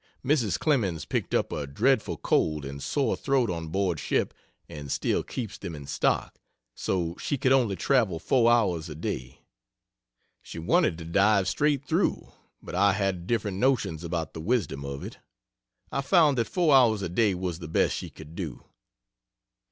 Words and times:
Mrs. 0.25 0.57
Clemens 0.57 1.05
picked 1.05 1.35
up 1.35 1.51
a 1.51 1.67
dreadful 1.67 2.17
cold 2.17 2.65
and 2.65 2.81
sore 2.81 3.15
throat 3.15 3.51
on 3.51 3.67
board 3.67 3.99
ship 3.99 4.33
and 4.67 4.91
still 4.91 5.21
keeps 5.21 5.59
them 5.59 5.75
in 5.75 5.85
stock 5.85 6.39
so 6.73 7.15
she 7.19 7.37
could 7.37 7.51
only 7.51 7.75
travel 7.75 8.17
4 8.17 8.51
hours 8.51 8.89
a 8.89 8.95
day. 8.95 9.41
She 10.41 10.57
wanted 10.57 10.97
to 10.97 11.05
dive 11.05 11.47
straight 11.47 11.85
through, 11.85 12.31
but 12.63 12.73
I 12.73 12.93
had 12.93 13.27
different 13.27 13.57
notions 13.57 14.03
about 14.03 14.33
the 14.33 14.41
wisdom 14.41 14.83
of 14.83 15.03
it. 15.03 15.19
I 15.91 16.01
found 16.01 16.35
that 16.39 16.45
4 16.47 16.73
hours 16.73 17.03
a 17.03 17.09
day 17.09 17.35
was 17.35 17.59
the 17.59 17.67
best 17.67 17.95
she 17.95 18.09
could 18.09 18.33
do. 18.33 18.63